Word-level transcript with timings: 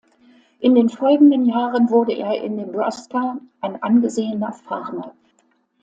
In 0.59 0.73
den 0.73 0.89
folgenden 0.89 1.45
Jahren 1.45 1.91
wurde 1.91 2.13
er 2.13 2.43
in 2.43 2.55
Nebraska 2.55 3.37
ein 3.59 3.83
angesehener 3.83 4.51
Farmer. 4.51 5.13